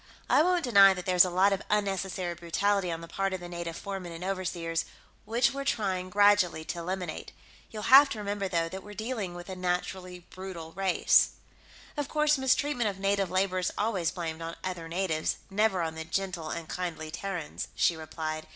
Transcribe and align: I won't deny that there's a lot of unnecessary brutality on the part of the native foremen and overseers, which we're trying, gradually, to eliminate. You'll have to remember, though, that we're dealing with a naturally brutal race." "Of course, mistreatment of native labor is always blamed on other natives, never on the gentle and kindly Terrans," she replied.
I 0.31 0.41
won't 0.41 0.63
deny 0.63 0.95
that 0.95 1.05
there's 1.05 1.25
a 1.25 1.29
lot 1.29 1.53
of 1.53 1.61
unnecessary 1.69 2.33
brutality 2.33 2.91
on 2.91 3.01
the 3.01 3.07
part 3.07 3.33
of 3.33 3.39
the 3.39 3.47
native 3.47 3.75
foremen 3.77 4.11
and 4.11 4.23
overseers, 4.23 4.83
which 5.25 5.53
we're 5.53 5.63
trying, 5.63 6.09
gradually, 6.09 6.63
to 6.65 6.79
eliminate. 6.79 7.31
You'll 7.69 7.83
have 7.83 8.09
to 8.09 8.17
remember, 8.17 8.47
though, 8.47 8.67
that 8.67 8.81
we're 8.81 8.95
dealing 8.95 9.35
with 9.35 9.47
a 9.47 9.55
naturally 9.55 10.17
brutal 10.31 10.71
race." 10.71 11.33
"Of 11.95 12.09
course, 12.09 12.39
mistreatment 12.39 12.89
of 12.89 12.97
native 12.97 13.29
labor 13.29 13.59
is 13.59 13.71
always 13.77 14.09
blamed 14.09 14.41
on 14.41 14.55
other 14.63 14.87
natives, 14.89 15.35
never 15.51 15.83
on 15.83 15.93
the 15.93 16.03
gentle 16.03 16.49
and 16.49 16.67
kindly 16.67 17.11
Terrans," 17.11 17.67
she 17.75 17.95
replied. 17.95 18.47